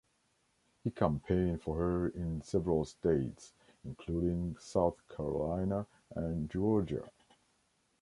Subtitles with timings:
[0.83, 3.53] He campaigned for her in several states,
[3.85, 5.85] including South Carolina
[6.15, 7.07] and Georgia.